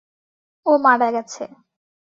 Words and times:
ও 0.65 0.71
মারা 0.77 1.09
গেছে। 1.11 1.43